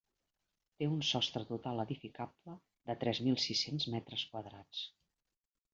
[0.79, 2.57] Té un sostre total edificable
[2.91, 4.87] de tres mil sis-cents metres quadrats.